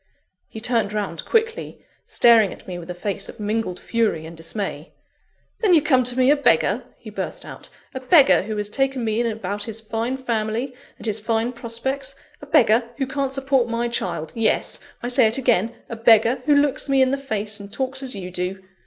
He 0.47 0.59
turned 0.59 0.93
round 0.93 1.25
quickly, 1.25 1.85
staring 2.07 2.51
at 2.51 2.67
me 2.67 2.79
with 2.79 2.89
a 2.89 2.95
face 2.95 3.29
of 3.29 3.39
mingled 3.39 3.79
fury 3.79 4.25
and 4.25 4.35
dismay. 4.35 4.93
"Then 5.59 5.75
you 5.75 5.81
come 5.83 6.03
to 6.05 6.17
me 6.17 6.31
a 6.31 6.35
beggar!" 6.35 6.85
he 6.97 7.11
burst 7.11 7.45
out; 7.45 7.69
"a 7.93 7.99
beggar 7.99 8.41
who 8.41 8.57
has 8.57 8.67
taken 8.67 9.05
me 9.05 9.19
in 9.19 9.27
about 9.27 9.65
his 9.65 9.79
fine 9.79 10.17
family, 10.17 10.73
and 10.97 11.05
his 11.05 11.19
fine 11.19 11.53
prospects; 11.53 12.15
a 12.41 12.47
beggar 12.47 12.89
who 12.97 13.05
can't 13.05 13.31
support 13.31 13.69
my 13.69 13.87
child 13.87 14.31
Yes! 14.33 14.79
I 15.03 15.07
say 15.07 15.27
it 15.27 15.37
again, 15.37 15.75
a 15.87 15.95
beggar 15.95 16.41
who 16.47 16.55
looks 16.55 16.89
me 16.89 17.03
in 17.03 17.11
the 17.11 17.17
face, 17.19 17.59
and 17.59 17.71
talks 17.71 18.01
as 18.01 18.15
you 18.15 18.31
do. 18.31 18.59